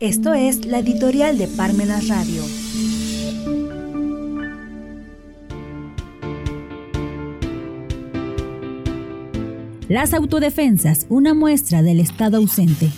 [0.00, 2.44] Esto es la editorial de Parmenas Radio.
[9.88, 12.90] Las autodefensas, una muestra del Estado ausente.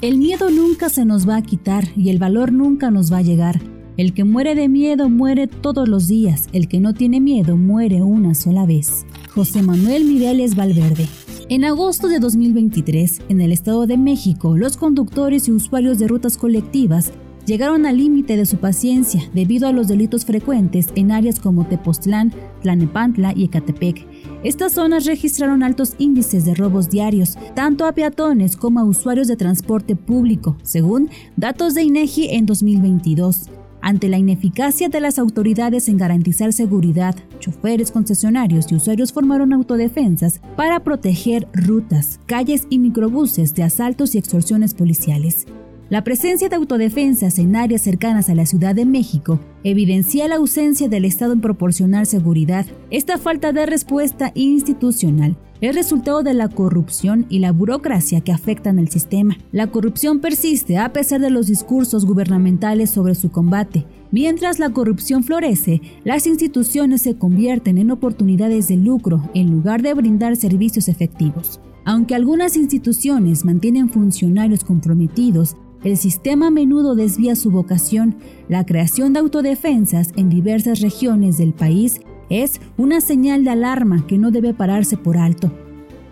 [0.00, 3.22] El miedo nunca se nos va a quitar y el valor nunca nos va a
[3.22, 3.60] llegar.
[3.98, 8.00] El que muere de miedo muere todos los días, el que no tiene miedo muere
[8.00, 9.04] una sola vez.
[9.34, 11.06] José Manuel Mireles Valverde.
[11.48, 16.36] En agosto de 2023, en el Estado de México, los conductores y usuarios de rutas
[16.36, 17.12] colectivas
[17.46, 22.34] llegaron al límite de su paciencia debido a los delitos frecuentes en áreas como Tepoztlán,
[22.62, 24.04] Tlanepantla y Ecatepec.
[24.42, 29.36] Estas zonas registraron altos índices de robos diarios, tanto a peatones como a usuarios de
[29.36, 33.50] transporte público, según datos de INEGI en 2022.
[33.80, 40.40] Ante la ineficacia de las autoridades en garantizar seguridad, choferes, concesionarios y usuarios formaron autodefensas
[40.56, 45.46] para proteger rutas, calles y microbuses de asaltos y extorsiones policiales.
[45.88, 50.88] La presencia de autodefensas en áreas cercanas a la Ciudad de México evidencia la ausencia
[50.88, 52.66] del Estado en proporcionar seguridad.
[52.90, 58.78] Esta falta de respuesta institucional es resultado de la corrupción y la burocracia que afectan
[58.78, 59.36] el sistema.
[59.52, 63.86] La corrupción persiste a pesar de los discursos gubernamentales sobre su combate.
[64.10, 69.94] Mientras la corrupción florece, las instituciones se convierten en oportunidades de lucro en lugar de
[69.94, 71.60] brindar servicios efectivos.
[71.84, 78.16] Aunque algunas instituciones mantienen funcionarios comprometidos, el sistema a menudo desvía su vocación.
[78.48, 84.18] La creación de autodefensas en diversas regiones del país es una señal de alarma que
[84.18, 85.52] no debe pararse por alto.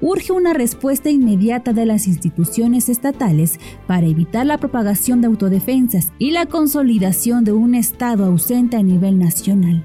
[0.00, 6.32] Urge una respuesta inmediata de las instituciones estatales para evitar la propagación de autodefensas y
[6.32, 9.84] la consolidación de un Estado ausente a nivel nacional.